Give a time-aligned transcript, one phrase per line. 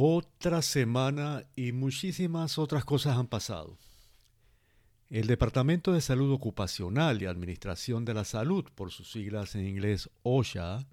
[0.00, 3.76] Otra semana y muchísimas otras cosas han pasado.
[5.10, 10.08] El Departamento de Salud Ocupacional y Administración de la Salud, por sus siglas en inglés
[10.22, 10.86] OSHA,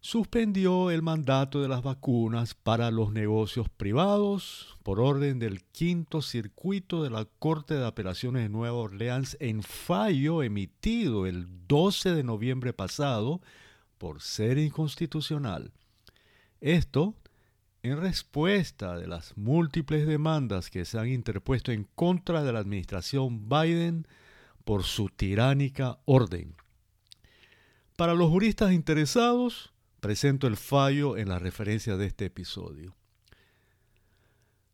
[0.00, 7.04] suspendió el mandato de las vacunas para los negocios privados por orden del quinto circuito
[7.04, 12.72] de la Corte de Apelaciones de Nueva Orleans en fallo emitido el 12 de noviembre
[12.72, 13.40] pasado
[13.98, 15.70] por ser inconstitucional.
[16.60, 17.14] Esto
[17.86, 23.48] en respuesta de las múltiples demandas que se han interpuesto en contra de la administración
[23.48, 24.06] Biden
[24.64, 26.56] por su tiránica orden.
[27.96, 32.94] Para los juristas interesados, presento el fallo en la referencia de este episodio.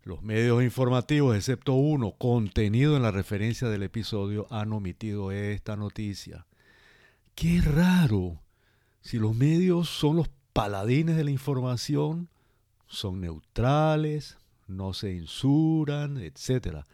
[0.02, 6.46] Los medios informativos, excepto uno, contenido en la referencia del episodio, han omitido esta noticia.
[7.36, 8.40] Qué raro.
[9.00, 12.28] Si los medios son los paladines de la información,
[12.92, 14.36] son neutrales,
[14.68, 16.84] no se insuran, etc.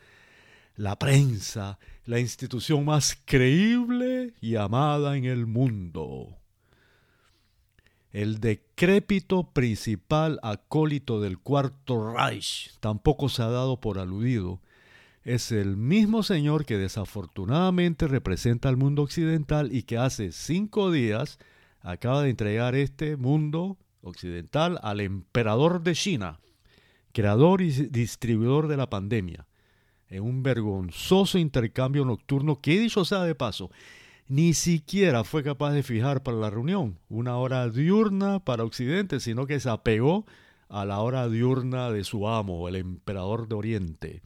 [0.76, 6.38] La prensa, la institución más creíble y amada en el mundo.
[8.12, 14.60] El decrépito principal acólito del Cuarto Reich tampoco se ha dado por aludido.
[15.24, 21.38] Es el mismo señor que desafortunadamente representa al mundo occidental y que hace cinco días
[21.80, 23.76] acaba de entregar este mundo
[24.08, 26.40] occidental al emperador de China,
[27.12, 29.46] creador y distribuidor de la pandemia,
[30.08, 33.70] en un vergonzoso intercambio nocturno que, dicho sea de paso,
[34.28, 39.46] ni siquiera fue capaz de fijar para la reunión una hora diurna para Occidente, sino
[39.46, 40.26] que se apegó
[40.68, 44.22] a la hora diurna de su amo, el emperador de Oriente.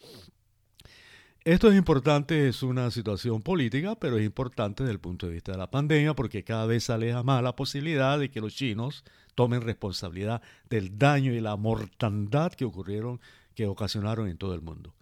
[1.45, 5.51] Esto es importante, es una situación política, pero es importante desde el punto de vista
[5.51, 9.03] de la pandemia porque cada vez se aleja más la posibilidad de que los chinos
[9.35, 13.21] tomen responsabilidad del daño y la mortandad que ocurrieron,
[13.57, 14.95] que ocasionaron en todo el mundo.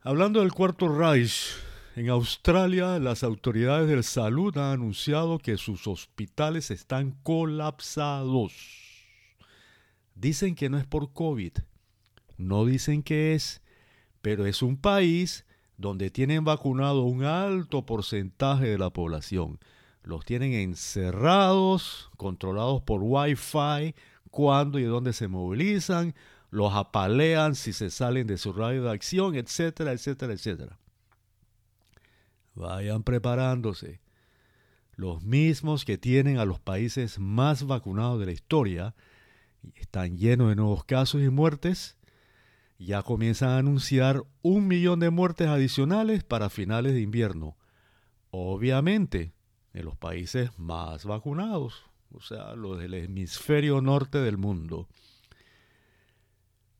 [0.00, 1.52] Hablando del Cuarto Reich,
[1.94, 8.52] en Australia las autoridades de salud han anunciado que sus hospitales están colapsados.
[10.16, 11.52] Dicen que no es por COVID,
[12.36, 13.62] no dicen que es
[14.22, 15.44] pero es un país
[15.76, 19.58] donde tienen vacunado un alto porcentaje de la población.
[20.02, 23.94] Los tienen encerrados, controlados por Wi-Fi,
[24.30, 26.14] cuándo y dónde se movilizan,
[26.50, 30.78] los apalean si se salen de su radio de acción, etcétera, etcétera, etcétera.
[32.54, 34.00] Vayan preparándose.
[34.96, 38.94] Los mismos que tienen a los países más vacunados de la historia
[39.76, 41.97] están llenos de nuevos casos y muertes,
[42.78, 47.56] ya comienzan a anunciar un millón de muertes adicionales para finales de invierno.
[48.30, 49.32] Obviamente,
[49.74, 54.88] en los países más vacunados, o sea, los del hemisferio norte del mundo.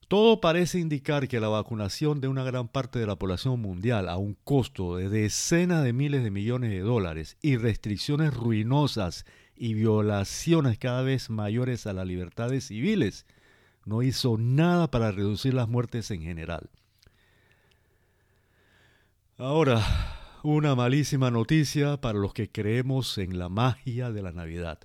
[0.07, 4.17] Todo parece indicar que la vacunación de una gran parte de la población mundial a
[4.17, 10.79] un costo de decenas de miles de millones de dólares y restricciones ruinosas y violaciones
[10.79, 13.27] cada vez mayores a las libertades civiles
[13.89, 16.69] no hizo nada para reducir las muertes en general.
[19.39, 19.83] Ahora,
[20.43, 24.79] una malísima noticia para los que creemos en la magia de la Navidad.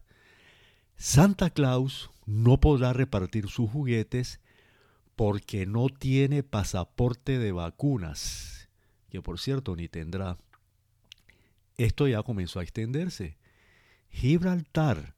[0.96, 4.40] Santa Claus no podrá repartir sus juguetes
[5.16, 8.70] porque no tiene pasaporte de vacunas,
[9.10, 10.38] que por cierto ni tendrá.
[11.78, 13.38] Esto ya comenzó a extenderse.
[14.10, 15.16] Gibraltar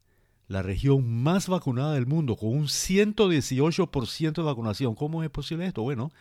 [0.48, 4.96] la región más vacunada del mundo, con un 118% de vacunación.
[4.96, 5.82] ¿Cómo es posible esto?
[5.82, 6.12] Bueno,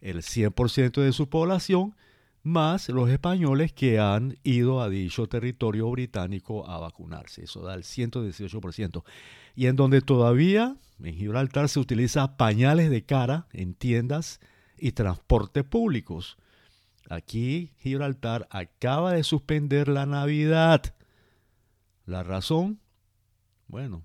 [0.00, 1.94] el 100% de su población
[2.44, 7.44] más los españoles que han ido a dicho territorio británico a vacunarse.
[7.44, 9.02] Eso da el 118%.
[9.56, 14.40] Y en donde todavía en Gibraltar se utiliza pañales de cara en tiendas
[14.76, 16.36] y transportes públicos.
[17.08, 20.94] Aquí Gibraltar acaba de suspender la Navidad.
[22.04, 22.78] La razón,
[23.68, 24.04] bueno,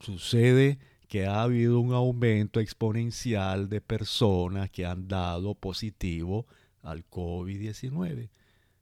[0.00, 0.78] sucede
[1.08, 6.46] que ha habido un aumento exponencial de personas que han dado positivo
[6.82, 8.28] al COVID-19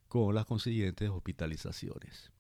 [0.08, 2.31] con las consiguientes hospitalizaciones.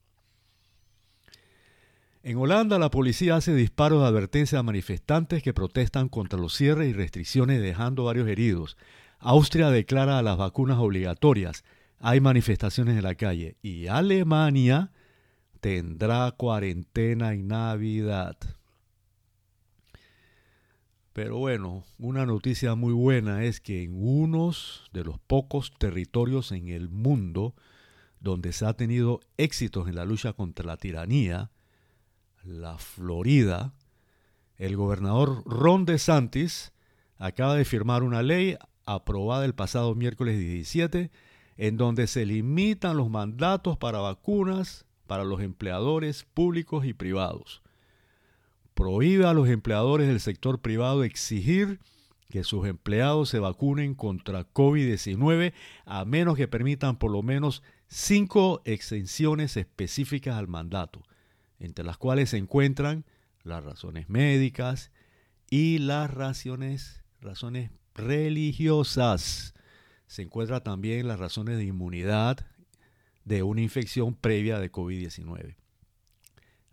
[2.22, 6.88] En Holanda la policía hace disparos de advertencia a manifestantes que protestan contra los cierres
[6.88, 8.78] y restricciones dejando varios heridos.
[9.18, 11.64] Austria declara las vacunas obligatorias.
[11.98, 13.56] Hay manifestaciones en la calle.
[13.60, 14.90] Y Alemania
[15.64, 18.36] tendrá cuarentena en Navidad.
[21.14, 26.68] Pero bueno, una noticia muy buena es que en unos de los pocos territorios en
[26.68, 27.54] el mundo
[28.20, 31.50] donde se ha tenido éxitos en la lucha contra la tiranía,
[32.42, 33.72] la Florida,
[34.58, 36.74] El gobernador Ron DeSantis
[37.16, 41.10] acaba de firmar una ley aprobada el pasado miércoles 17
[41.56, 47.62] en donde se limitan los mandatos para vacunas para los empleadores públicos y privados.
[48.74, 51.78] Prohíbe a los empleadores del sector privado exigir
[52.30, 55.52] que sus empleados se vacunen contra COVID-19
[55.84, 61.02] a menos que permitan por lo menos cinco exenciones específicas al mandato,
[61.60, 63.04] entre las cuales se encuentran
[63.44, 64.90] las razones médicas
[65.48, 69.54] y las razones, razones religiosas.
[70.08, 72.44] Se encuentran también las razones de inmunidad
[73.24, 75.56] de una infección previa de COVID-19.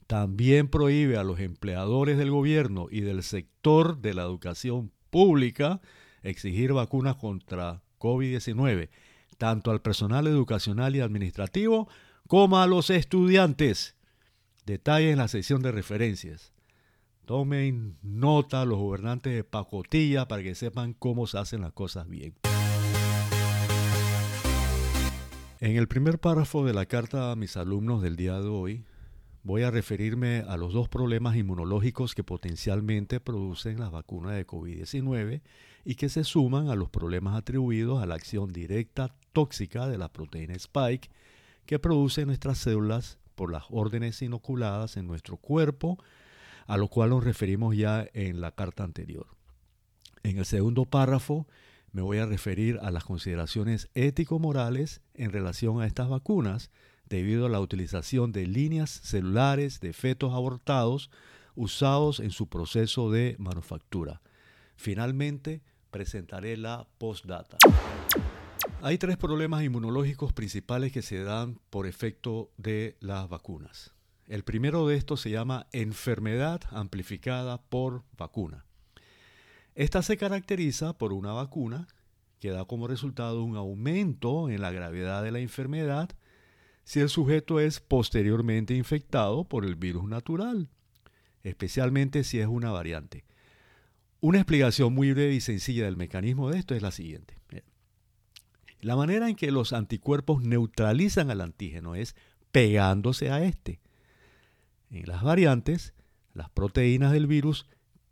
[0.08, 5.80] También prohíbe a los empleadores del gobierno y del sector de la educación pública
[6.22, 8.90] exigir vacunas contra COVID-19,
[9.38, 11.88] tanto al personal educacional y administrativo
[12.28, 13.96] como a los estudiantes.
[14.66, 16.54] Detalle en la sección de referencias.
[17.26, 22.41] Tomen nota los gobernantes de pacotilla para que sepan cómo se hacen las cosas bien.
[25.62, 28.84] En el primer párrafo de la carta a mis alumnos del día de hoy,
[29.44, 35.42] voy a referirme a los dos problemas inmunológicos que potencialmente producen las vacunas de COVID-19
[35.86, 40.12] y que se suman a los problemas atribuidos a la acción directa tóxica de la
[40.12, 41.12] proteína Spike
[41.68, 46.00] que produce nuestras células por las órdenes inoculadas en nuestro cuerpo,
[46.66, 49.28] a lo cual nos referimos ya en la carta anterior.
[50.24, 51.46] En el segundo párrafo,
[51.92, 56.72] me voy a referir a las consideraciones ético-morales en relación a estas vacunas
[57.08, 61.10] debido a la utilización de líneas celulares de fetos abortados
[61.56, 64.22] usados en su proceso de manufactura.
[64.78, 65.62] Finalmente,
[65.92, 67.58] presentaré la postdata.
[68.82, 73.94] Hay tres problemas inmunológicos principales que se dan por efecto de las vacunas.
[74.28, 78.66] El primero de estos se llama enfermedad amplificada por vacuna.
[79.82, 81.88] Esta se caracteriza por una vacuna
[82.40, 86.12] que da como resultado un aumento en la gravedad de la enfermedad
[86.84, 90.70] si el sujeto es posteriormente infectado por el virus natural,
[91.42, 93.26] especialmente si es una variante.
[94.20, 97.40] Una explicación muy breve y sencilla del mecanismo de esto es la siguiente.
[98.82, 102.16] La manera en que los anticuerpos neutralizan al antígeno es
[102.52, 103.80] pegándose a este.
[104.92, 105.96] En las variantes,
[106.36, 107.66] las proteínas del virus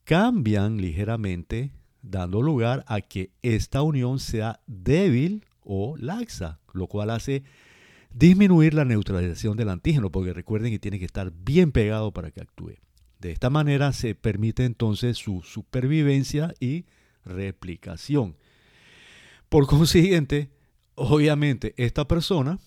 [0.09, 1.71] cambian ligeramente,
[2.01, 7.43] dando lugar a que esta unión sea débil o laxa, lo cual hace
[8.11, 12.41] disminuir la neutralización del antígeno, porque recuerden que tiene que estar bien pegado para que
[12.41, 12.79] actúe.
[13.19, 16.85] De esta manera se permite entonces su supervivencia y
[17.23, 18.35] replicación.
[19.47, 20.49] Por consiguiente,
[20.95, 22.57] obviamente esta persona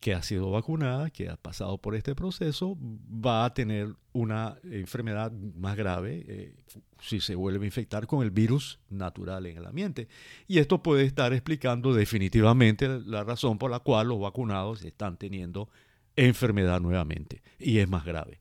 [0.00, 5.30] que ha sido vacunada, que ha pasado por este proceso, va a tener una enfermedad
[5.30, 6.54] más grave eh,
[7.00, 10.08] si se vuelve a infectar con el virus natural en el ambiente.
[10.48, 15.68] Y esto puede estar explicando definitivamente la razón por la cual los vacunados están teniendo
[16.16, 18.40] enfermedad nuevamente y es más grave.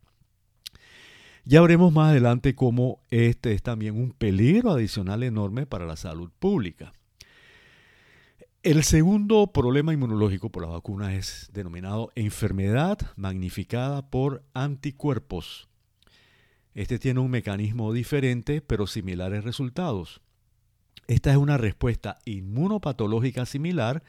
[1.43, 6.31] Ya veremos más adelante cómo este es también un peligro adicional enorme para la salud
[6.39, 6.93] pública.
[8.61, 15.69] El segundo problema inmunológico por la vacuna es denominado enfermedad magnificada por anticuerpos.
[16.73, 20.19] Este tiene un mecanismo diferente pero similares resultados.
[21.07, 24.03] Esta es una respuesta inmunopatológica similar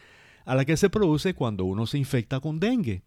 [0.45, 3.05] a la que se produce cuando uno se infecta con dengue.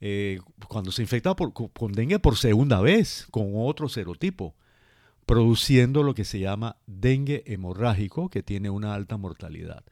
[0.00, 4.54] Eh, cuando se infecta con dengue por segunda vez con otro serotipo,
[5.26, 9.82] produciendo lo que se llama dengue hemorrágico que tiene una alta mortalidad.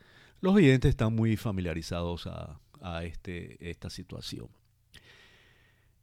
[0.41, 4.49] Los oyentes están muy familiarizados a, este, esta situación.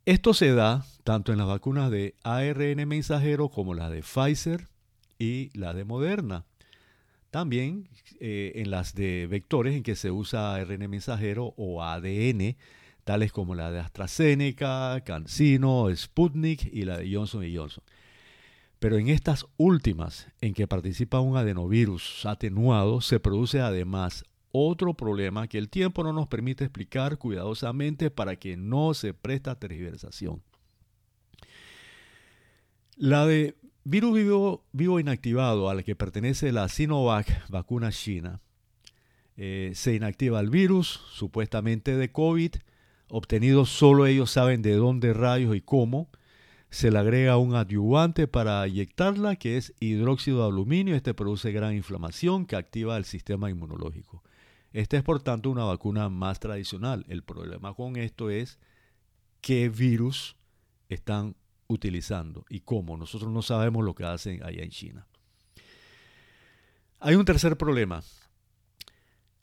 [0.06, 4.68] Esto se da tanto en las vacunas de ARN mensajero como las de Pfizer
[5.18, 6.46] y las de Moderna.
[7.32, 7.88] También
[8.20, 12.58] eh, en las de vectores en que se usa ARN mensajero o ADN,
[13.06, 17.84] tales como la de AstraZeneca, CanSino, Sputnik y la de Johnson Johnson.
[18.84, 25.48] Pero en estas últimas, en que participa un adenovirus atenuado, se produce además otro problema
[25.48, 30.44] que el tiempo no nos permite explicar cuidadosamente para que no se presta tergiversación.
[32.98, 34.16] La de virus
[34.74, 38.42] vivo, inactivado al que pertenece la Sinovac vacuna china.
[39.38, 42.52] Eh, se inactiva el virus, supuestamente de COVID,
[43.08, 46.10] obtenido solo ellos saben de dónde rayos y cómo.
[46.74, 50.96] Se le agrega un adyuvante para inyectarla, que es hidróxido de aluminio.
[50.96, 54.24] Este produce gran inflamación que activa el sistema inmunológico.
[54.72, 57.06] Esta es por tanto una vacuna más tradicional.
[57.10, 58.58] El problema con esto es
[59.40, 60.36] qué virus
[60.90, 61.36] están
[61.68, 62.98] utilizando y cómo.
[62.98, 65.08] Nosotros no sabemos lo que hacen allá en China.
[67.00, 68.02] Hay un tercer problema.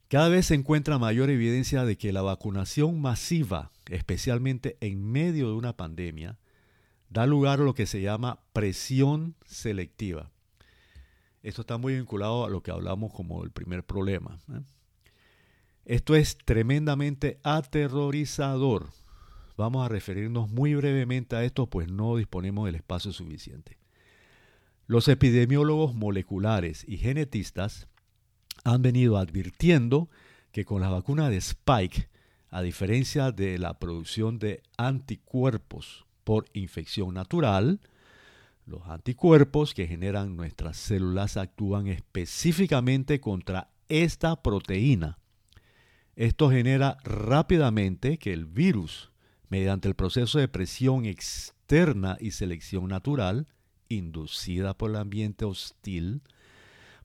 [0.09, 5.55] Cada vez se encuentra mayor evidencia de que la vacunación masiva, especialmente en medio de
[5.55, 6.37] una pandemia,
[7.11, 10.31] da lugar a lo que se llama presión selectiva.
[11.43, 14.39] Esto está muy vinculado a lo que hablamos como el primer problema.
[14.53, 14.61] ¿eh?
[15.85, 18.91] Esto es tremendamente aterrorizador.
[19.57, 23.77] Vamos a referirnos muy brevemente a esto, pues no disponemos del espacio suficiente.
[24.87, 27.89] Los epidemiólogos moleculares y genetistas
[28.65, 30.09] han venido advirtiendo
[30.53, 32.09] que con la vacuna de Spike,
[32.51, 37.81] a diferencia de la producción de anticuerpos por infección natural,
[38.65, 45.19] los anticuerpos que generan nuestras células actúan específicamente contra esta proteína.
[46.15, 49.11] Esto genera rápidamente que el virus,
[49.49, 53.49] mediante el proceso de presión externa y selección natural,
[53.89, 56.23] inducida por el ambiente hostil,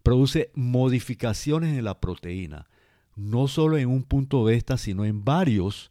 [0.03, 2.67] produce modificaciones en la proteína,
[3.15, 5.89] no solo en un punto de esta, sino en varios,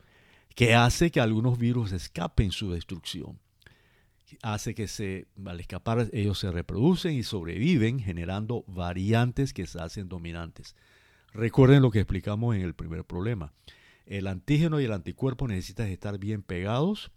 [0.55, 3.39] que hace que algunos virus escapen su destrucción.
[4.43, 10.09] Hace que se, al escapar ellos se reproducen y sobreviven generando variantes que se hacen
[10.09, 10.75] dominantes.
[11.33, 13.53] Recuerden lo que explicamos en el primer problema.
[14.07, 17.11] El antígeno y el anticuerpo necesitan estar bien pegados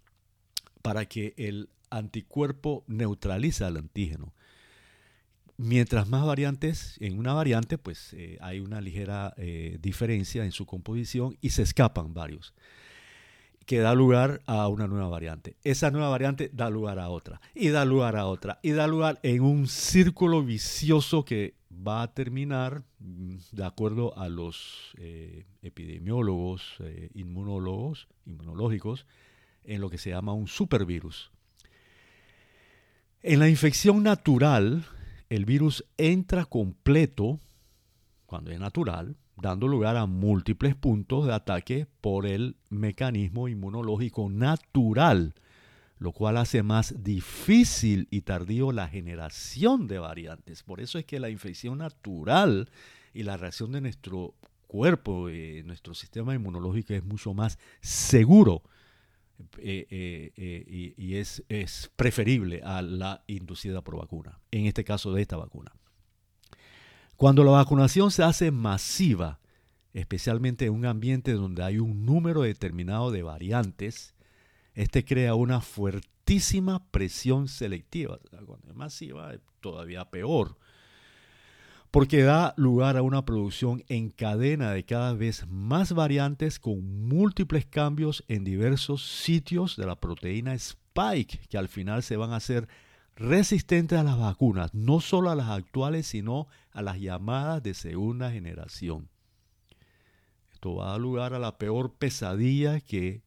[0.82, 4.32] para que el anticuerpo neutralice al antígeno.
[5.56, 10.66] Mientras más variantes, en una variante, pues eh, hay una ligera eh, diferencia en su
[10.66, 12.54] composición y se escapan varios,
[13.68, 15.58] que da lugar a una nueva variante.
[15.62, 19.20] Esa nueva variante da lugar a otra, y da lugar a otra, y da lugar
[19.22, 26.76] en un círculo vicioso que va a terminar, mm, de acuerdo a los eh, epidemiólogos,
[26.80, 29.04] eh, inmunólogos, inmunológicos,
[29.64, 31.30] en lo que se llama un supervirus.
[33.20, 34.86] En la infección natural,
[35.28, 37.38] el virus entra completo,
[38.24, 45.34] cuando es natural, dando lugar a múltiples puntos de ataque por el mecanismo inmunológico natural
[45.98, 50.62] lo cual hace más difícil y tardío la generación de variantes.
[50.62, 52.70] Por eso es que la infección natural
[53.12, 54.34] y la reacción de nuestro
[54.66, 58.62] cuerpo, eh, nuestro sistema inmunológico es mucho más seguro
[59.58, 65.22] eh, eh, y, es, es preferible a la inducida por vacuna, en este caso de
[65.22, 65.72] esta vacuna.
[67.18, 69.40] Cuando la vacunación se hace masiva,
[69.92, 74.14] especialmente en un ambiente donde hay un número determinado de variantes,
[74.74, 78.20] este crea una fuertísima presión selectiva.
[78.46, 80.58] Cuando es masiva, todavía peor.
[81.90, 87.66] Porque da lugar a una producción en cadena de cada vez más variantes con múltiples
[87.66, 92.68] cambios en diversos sitios de la proteína Spike, que al final se van a hacer
[93.18, 98.30] resistentes a las vacunas, no solo a las actuales, sino a las llamadas de segunda
[98.30, 99.08] generación.
[100.52, 103.22] Esto va a dar lugar a la peor pesadilla que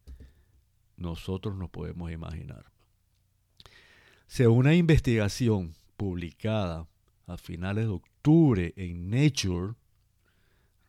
[0.95, 2.71] nosotros nos podemos imaginar.
[4.27, 6.88] Según una investigación publicada
[7.27, 9.74] a finales de octubre en Nature,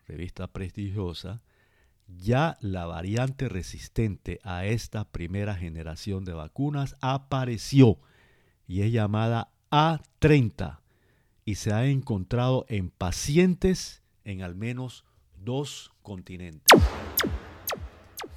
[0.06, 1.42] revista prestigiosa,
[2.06, 7.98] ya la variante resistente a esta primera generación de vacunas apareció
[8.66, 10.80] y es llamada A30
[11.44, 15.04] y se ha encontrado en pacientes en al menos
[15.36, 16.66] dos continentes.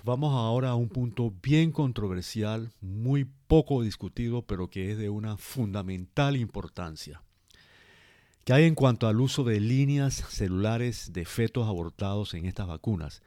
[0.03, 5.37] Vamos ahora a un punto bien controversial, muy poco discutido, pero que es de una
[5.37, 7.23] fundamental importancia.
[8.43, 13.23] ¿Qué hay en cuanto al uso de líneas celulares de fetos abortados en estas vacunas?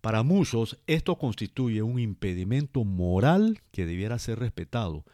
[0.00, 5.04] Para muchos, esto constituye un impedimento moral que debiera ser respetado,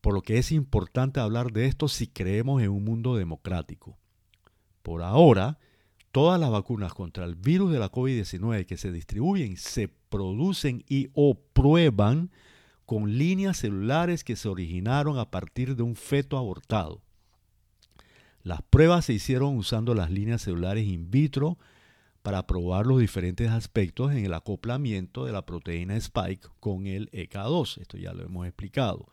[0.00, 3.98] por lo que es importante hablar de esto si creemos en un mundo democrático.
[4.82, 5.58] Por ahora,
[6.12, 11.10] Todas las vacunas contra el virus de la COVID-19 que se distribuyen se producen y
[11.12, 12.30] o prueban
[12.86, 17.02] con líneas celulares que se originaron a partir de un feto abortado.
[18.42, 21.58] Las pruebas se hicieron usando las líneas celulares in vitro
[22.22, 27.82] para probar los diferentes aspectos en el acoplamiento de la proteína Spike con el EK2.
[27.82, 29.08] Esto ya lo hemos explicado.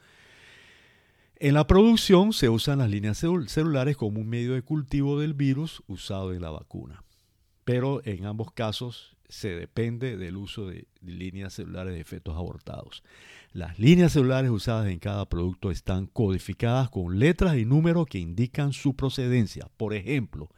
[1.38, 5.84] En la producción se usan las líneas celulares como un medio de cultivo del virus
[5.86, 7.04] usado en la vacuna,
[7.66, 13.04] pero en ambos casos se depende del uso de líneas celulares de efectos abortados.
[13.52, 18.72] Las líneas celulares usadas en cada producto están codificadas con letras y números que indican
[18.72, 19.68] su procedencia.
[19.76, 20.50] Por ejemplo,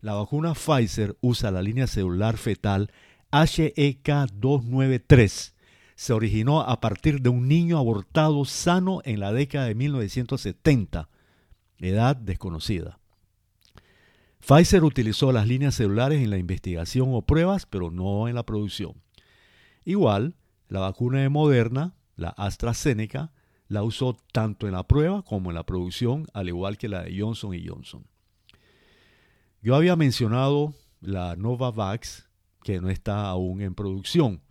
[0.00, 2.90] la vacuna Pfizer usa la línea celular fetal
[3.30, 5.52] HEK293
[5.96, 11.08] se originó a partir de un niño abortado sano en la década de 1970,
[11.78, 13.00] edad desconocida.
[14.38, 18.92] Pfizer utilizó las líneas celulares en la investigación o pruebas, pero no en la producción.
[19.84, 20.36] Igual,
[20.68, 23.32] la vacuna de Moderna, la AstraZeneca,
[23.68, 27.18] la usó tanto en la prueba como en la producción, al igual que la de
[27.18, 28.06] Johnson Johnson.
[29.62, 32.28] Yo había mencionado la Novavax,
[32.62, 34.42] que no está aún en producción,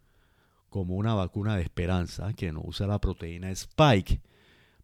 [0.75, 4.19] como una vacuna de esperanza que no usa la proteína Spike,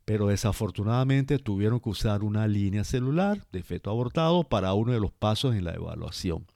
[0.05, 5.11] pero desafortunadamente tuvieron que usar una línea celular de feto abortado para uno de los
[5.11, 6.47] pasos en la evaluación.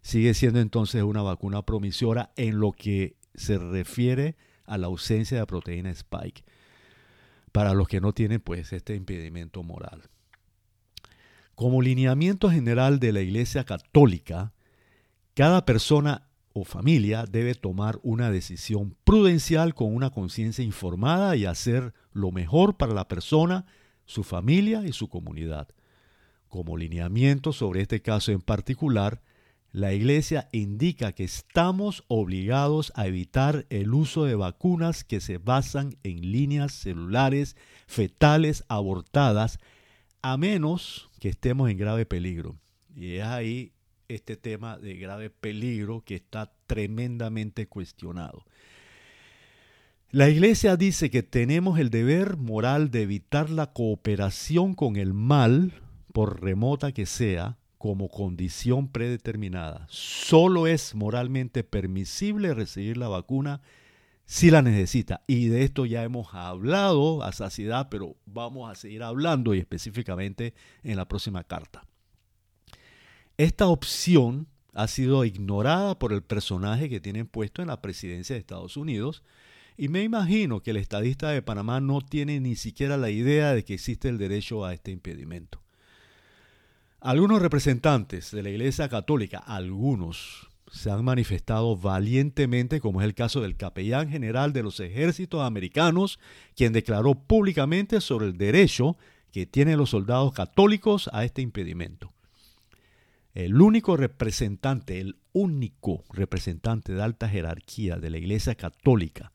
[0.00, 5.44] Sigue siendo entonces una vacuna promisora en lo que se refiere a la ausencia de
[5.44, 6.42] proteína Spike,
[7.52, 10.04] para los que no tienen pues este impedimento moral.
[11.54, 14.54] Como lineamiento general de la Iglesia Católica,
[15.34, 21.94] cada persona o familia debe tomar una decisión prudencial con una conciencia informada y hacer
[22.12, 23.66] lo mejor para la persona,
[24.04, 25.68] su familia y su comunidad.
[26.48, 29.22] Como lineamiento sobre este caso en particular,
[29.72, 35.96] la Iglesia indica que estamos obligados a evitar el uso de vacunas que se basan
[36.02, 39.60] en líneas celulares fetales abortadas,
[40.22, 42.56] a menos que estemos en grave peligro.
[42.96, 43.72] Y es ahí
[44.14, 48.44] este tema de grave peligro que está tremendamente cuestionado.
[50.10, 55.72] La Iglesia dice que tenemos el deber moral de evitar la cooperación con el mal,
[56.12, 59.86] por remota que sea, como condición predeterminada.
[59.88, 63.62] Solo es moralmente permisible recibir la vacuna
[64.26, 65.22] si la necesita.
[65.26, 70.54] Y de esto ya hemos hablado a saciedad, pero vamos a seguir hablando y específicamente
[70.82, 71.84] en la próxima carta.
[73.40, 78.40] Esta opción ha sido ignorada por el personaje que tienen puesto en la presidencia de
[78.40, 79.22] Estados Unidos
[79.78, 83.64] y me imagino que el estadista de Panamá no tiene ni siquiera la idea de
[83.64, 85.62] que existe el derecho a este impedimento.
[87.00, 93.40] Algunos representantes de la Iglesia Católica, algunos, se han manifestado valientemente, como es el caso
[93.40, 96.20] del capellán general de los ejércitos americanos,
[96.54, 98.98] quien declaró públicamente sobre el derecho
[99.32, 102.12] que tienen los soldados católicos a este impedimento.
[103.34, 109.32] El único representante, el único representante de alta jerarquía de la Iglesia Católica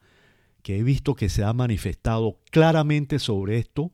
[0.66, 3.94] que he visto que se ha manifestado claramente sobre esto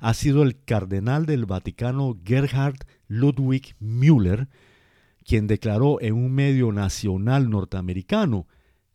[0.00, 2.76] ha sido el cardenal del Vaticano Gerhard
[3.08, 4.48] Ludwig Müller,
[5.24, 8.46] quien declaró en un medio nacional norteamericano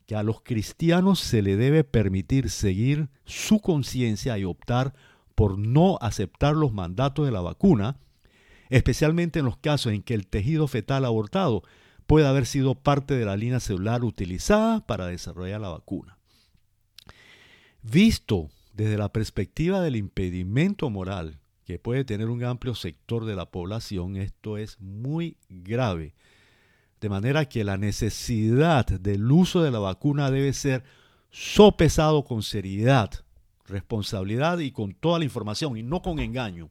[0.06, 4.94] que a los cristianos se le debe permitir seguir su conciencia y optar
[5.34, 7.98] por no aceptar los mandatos de la vacuna,
[8.70, 11.62] especialmente en los casos en que el tejido fetal abortado
[12.06, 16.18] puede haber sido parte de la línea celular utilizada para desarrollar la vacuna.
[17.82, 23.50] Visto desde la perspectiva del impedimento moral que puede tener un amplio sector de la
[23.50, 26.14] población, esto es muy grave.
[27.00, 30.84] De manera que la necesidad del uso de la vacuna debe ser
[31.30, 33.10] sopesado con seriedad,
[33.66, 36.70] responsabilidad y con toda la información y no con engaño.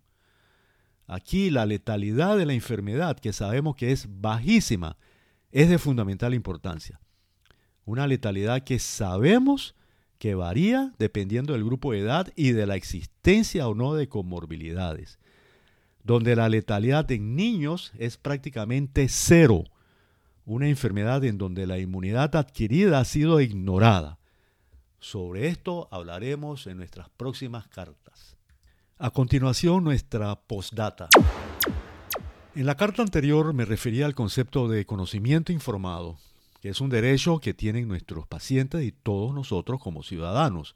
[1.07, 4.97] Aquí la letalidad de la enfermedad, que sabemos que es bajísima,
[5.51, 6.99] es de fundamental importancia.
[7.85, 9.75] Una letalidad que sabemos
[10.17, 15.19] que varía dependiendo del grupo de edad y de la existencia o no de comorbilidades,
[16.03, 19.65] donde la letalidad en niños es prácticamente cero,
[20.45, 24.19] una enfermedad en donde la inmunidad adquirida ha sido ignorada.
[24.99, 28.37] Sobre esto hablaremos en nuestras próximas cartas.
[28.97, 31.09] A continuación, nuestra postdata.
[32.55, 36.17] En la carta anterior me refería al concepto de conocimiento informado,
[36.61, 40.75] que es un derecho que tienen nuestros pacientes y todos nosotros como ciudadanos.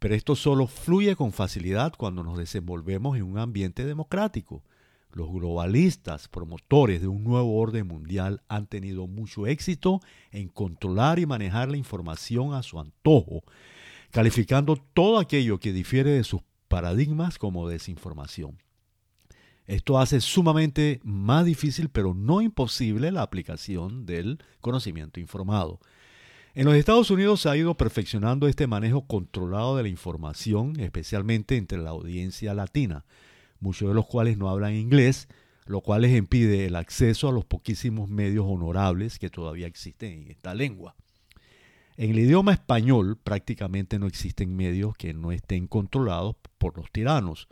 [0.00, 4.64] Pero esto solo fluye con facilidad cuando nos desenvolvemos en un ambiente democrático.
[5.12, 10.00] Los globalistas, promotores de un nuevo orden mundial, han tenido mucho éxito
[10.32, 13.44] en controlar y manejar la información a su antojo,
[14.10, 18.58] calificando todo aquello que difiere de sus paradigmas como desinformación.
[19.66, 25.80] Esto hace sumamente más difícil, pero no imposible, la aplicación del conocimiento informado.
[26.54, 31.56] En los Estados Unidos se ha ido perfeccionando este manejo controlado de la información, especialmente
[31.56, 33.04] entre la audiencia latina,
[33.58, 35.28] muchos de los cuales no hablan inglés,
[35.66, 40.30] lo cual les impide el acceso a los poquísimos medios honorables que todavía existen en
[40.30, 40.94] esta lengua.
[41.96, 47.48] En el idioma español prácticamente no existen medios que no estén controlados por los tiranos.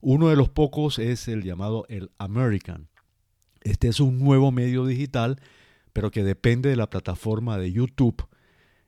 [0.00, 2.88] Uno de los pocos es el llamado el American.
[3.62, 5.40] Este es un nuevo medio digital,
[5.92, 8.26] pero que depende de la plataforma de YouTube,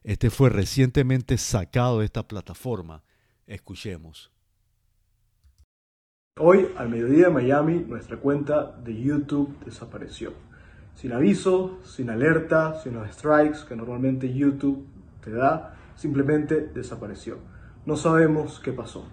[0.05, 3.03] Este fue recientemente sacado de esta plataforma.
[3.47, 4.31] Escuchemos.
[6.39, 10.48] Hoy, al mediodía de Miami, nuestra cuenta de YouTube desapareció.
[10.99, 14.85] Sin aviso, sin alerta, sin los strikes que normalmente YouTube
[15.23, 17.39] te da, simplemente desapareció.
[17.87, 19.07] No sabemos qué pasó.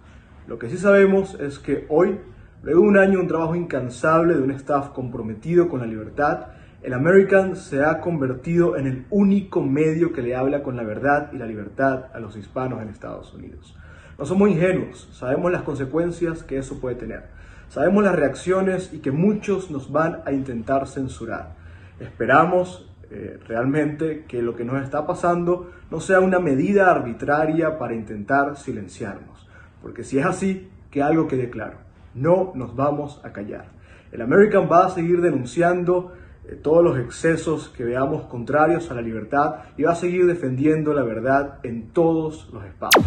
[0.47, 2.19] Lo que sí sabemos es que hoy,
[2.63, 6.47] luego de un año, un trabajo incansable de un staff comprometido con la libertad,
[6.81, 11.29] el American se ha convertido en el único medio que le habla con la verdad
[11.33, 13.77] y la libertad a los hispanos en Estados Unidos.
[14.17, 17.25] No somos ingenuos, sabemos las consecuencias que eso puede tener.
[17.69, 21.63] Sabemos las reacciones y que muchos nos van a intentar censurar.
[21.99, 27.93] Esperamos eh, realmente que lo que nos está pasando no sea una medida arbitraria para
[27.93, 29.47] intentar silenciarnos.
[29.81, 31.77] Porque si es así, que algo quede claro.
[32.13, 33.67] No nos vamos a callar.
[34.12, 36.13] El American va a seguir denunciando
[36.47, 40.93] eh, todos los excesos que veamos contrarios a la libertad y va a seguir defendiendo
[40.93, 43.05] la verdad en todos los espacios.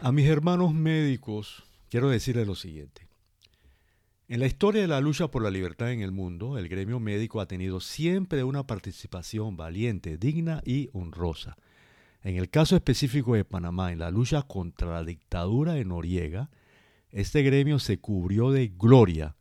[0.00, 3.11] A mis hermanos médicos quiero decirles lo siguiente.
[4.32, 7.42] En la historia de la lucha por la libertad en el mundo, el gremio médico
[7.42, 11.58] ha tenido siempre una participación valiente, digna y honrosa.
[12.22, 16.48] En el caso específico de Panamá, en la lucha contra la dictadura de Noriega,
[17.10, 19.36] este gremio se cubrió de gloria.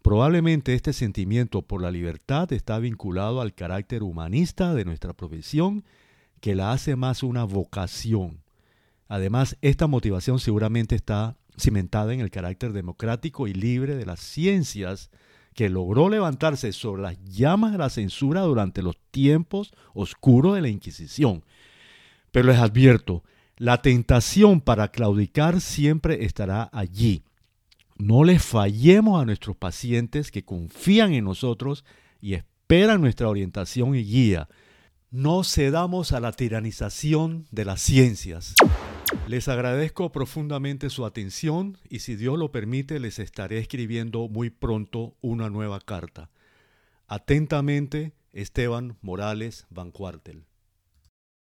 [0.00, 5.84] Probablemente este sentimiento por la libertad está vinculado al carácter humanista de nuestra profesión,
[6.40, 8.40] que la hace más una vocación
[9.10, 15.10] Además, esta motivación seguramente está cimentada en el carácter democrático y libre de las ciencias
[15.54, 20.68] que logró levantarse sobre las llamas de la censura durante los tiempos oscuros de la
[20.68, 21.44] Inquisición.
[22.32, 23.24] Pero les advierto,
[23.56, 27.24] la tentación para claudicar siempre estará allí.
[27.98, 31.84] No les fallemos a nuestros pacientes que confían en nosotros
[32.20, 34.48] y esperan nuestra orientación y guía.
[35.10, 38.54] No cedamos a la tiranización de las ciencias.
[39.26, 45.14] Les agradezco profundamente su atención y si Dios lo permite les estaré escribiendo muy pronto
[45.20, 46.30] una nueva carta.
[47.06, 50.44] Atentamente, Esteban Morales Van Cuartel.